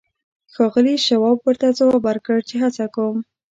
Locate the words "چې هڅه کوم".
2.49-3.17